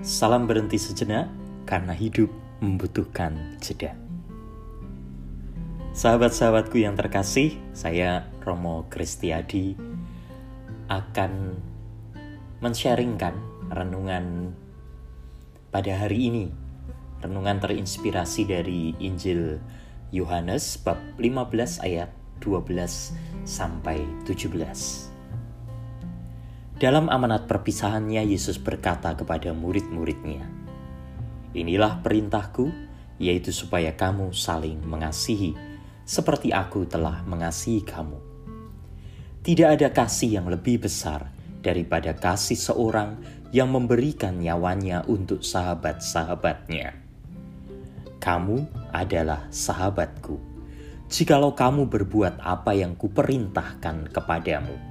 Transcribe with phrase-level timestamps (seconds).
[0.00, 1.28] Salam berhenti sejenak
[1.68, 2.32] karena hidup
[2.64, 3.92] membutuhkan jeda.
[5.92, 9.76] Sahabat-sahabatku yang terkasih, saya Romo Kristiadi
[10.88, 11.52] akan
[12.64, 13.36] mensharingkan
[13.68, 14.56] renungan
[15.68, 16.46] pada hari ini.
[17.20, 19.60] Renungan terinspirasi dari Injil
[20.16, 22.08] Yohanes bab 15 ayat
[22.40, 23.12] 12
[23.44, 25.09] sampai 17.
[26.80, 30.48] Dalam amanat perpisahannya, Yesus berkata kepada murid-muridnya,
[31.52, 32.72] Inilah perintahku,
[33.20, 35.52] yaitu supaya kamu saling mengasihi,
[36.08, 38.16] seperti aku telah mengasihi kamu.
[39.44, 41.28] Tidak ada kasih yang lebih besar
[41.60, 43.20] daripada kasih seorang
[43.52, 46.96] yang memberikan nyawanya untuk sahabat-sahabatnya.
[48.24, 50.40] Kamu adalah sahabatku,
[51.12, 54.89] jikalau kamu berbuat apa yang kuperintahkan kepadamu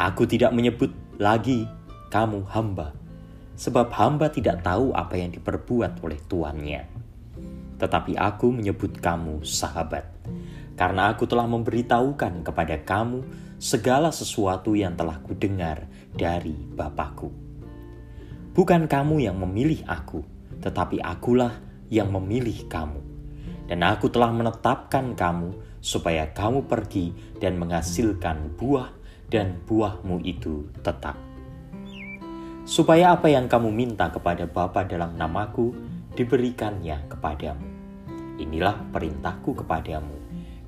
[0.00, 1.68] Aku tidak menyebut lagi
[2.08, 2.96] kamu hamba,
[3.52, 6.88] sebab hamba tidak tahu apa yang diperbuat oleh tuannya.
[7.76, 10.08] Tetapi aku menyebut kamu sahabat,
[10.80, 13.28] karena aku telah memberitahukan kepada kamu
[13.60, 15.84] segala sesuatu yang telah kudengar
[16.16, 17.28] dari Bapakku.
[18.56, 20.24] Bukan kamu yang memilih aku,
[20.64, 21.60] tetapi akulah
[21.92, 23.04] yang memilih kamu.
[23.68, 28.99] Dan aku telah menetapkan kamu supaya kamu pergi dan menghasilkan buah
[29.30, 31.14] dan buahmu itu tetap.
[32.66, 35.72] Supaya apa yang kamu minta kepada Bapa dalam namaku
[36.18, 37.66] diberikannya kepadamu.
[38.42, 40.18] Inilah perintahku kepadamu,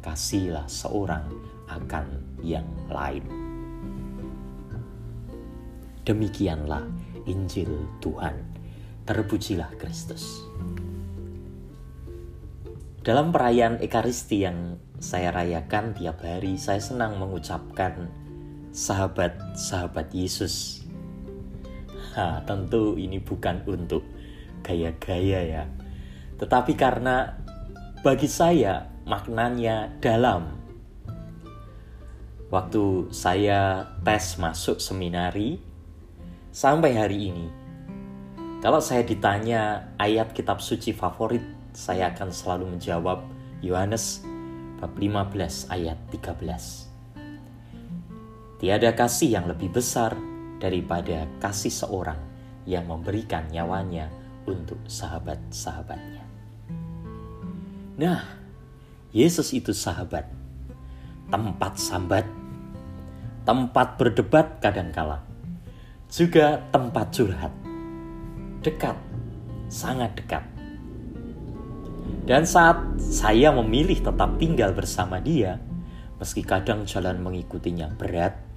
[0.00, 1.26] kasihlah seorang
[1.66, 2.06] akan
[2.42, 3.26] yang lain.
[6.02, 6.82] Demikianlah
[7.26, 8.34] Injil Tuhan.
[9.02, 10.46] Terpujilah Kristus.
[13.02, 18.21] Dalam perayaan Ekaristi yang saya rayakan tiap hari, saya senang mengucapkan
[18.72, 20.80] sahabat-sahabat Yesus.
[22.16, 24.04] Ha, tentu ini bukan untuk
[24.64, 25.64] gaya-gaya ya.
[26.40, 27.36] Tetapi karena
[28.00, 30.58] bagi saya maknanya dalam.
[32.52, 35.56] Waktu saya tes masuk seminari
[36.52, 37.48] sampai hari ini,
[38.60, 41.40] kalau saya ditanya ayat kitab suci favorit,
[41.72, 43.24] saya akan selalu menjawab
[43.64, 44.20] Yohanes
[44.76, 46.91] bab 15 ayat 13.
[48.62, 50.14] Tiada kasih yang lebih besar
[50.62, 52.14] daripada kasih seorang
[52.62, 54.06] yang memberikan nyawanya
[54.46, 56.22] untuk sahabat-sahabatnya.
[57.98, 58.22] Nah,
[59.10, 60.30] Yesus itu sahabat,
[61.26, 62.22] tempat sambat,
[63.42, 65.26] tempat berdebat kadangkala,
[66.06, 67.50] juga tempat curhat,
[68.62, 68.94] dekat,
[69.66, 70.46] sangat dekat.
[72.30, 75.58] Dan saat saya memilih tetap tinggal bersama dia,
[76.22, 78.51] meski kadang jalan mengikutinya berat,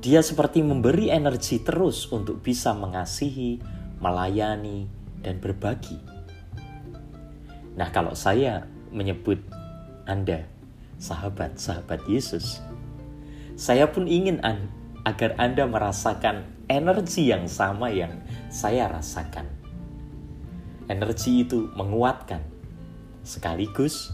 [0.00, 3.60] dia seperti memberi energi terus untuk bisa mengasihi,
[4.00, 4.88] melayani,
[5.20, 6.00] dan berbagi.
[7.76, 9.44] Nah, kalau saya menyebut
[10.08, 10.48] Anda
[10.96, 12.64] sahabat-sahabat Yesus,
[13.60, 14.72] saya pun ingin an
[15.04, 19.44] agar Anda merasakan energi yang sama yang saya rasakan.
[20.88, 22.40] Energi itu menguatkan,
[23.20, 24.10] sekaligus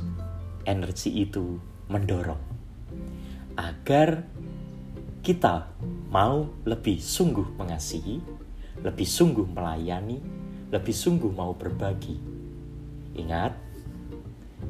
[0.67, 2.43] energi itu mendorong
[3.57, 4.29] agar
[5.27, 5.75] kita
[6.07, 8.23] mau lebih sungguh mengasihi,
[8.87, 10.23] lebih sungguh melayani,
[10.71, 12.15] lebih sungguh mau berbagi.
[13.19, 13.51] Ingat,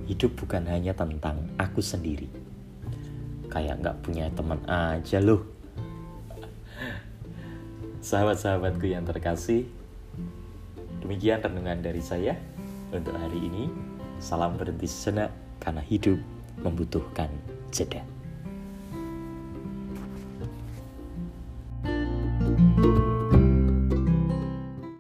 [0.09, 2.25] hidup bukan hanya tentang aku sendiri.
[3.53, 5.45] Kayak nggak punya teman aja loh.
[8.01, 9.69] Sahabat-sahabatku yang terkasih,
[11.05, 12.33] demikian renungan dari saya
[12.97, 13.69] untuk hari ini.
[14.25, 15.29] Salam berhenti sejenak
[15.61, 16.17] karena hidup
[16.65, 17.29] membutuhkan
[17.69, 18.01] jeda.